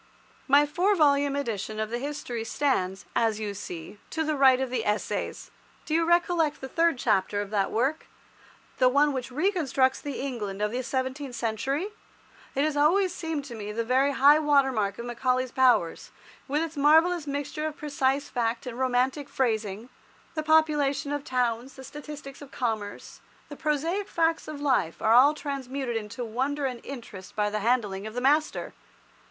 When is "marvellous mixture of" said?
16.75-17.77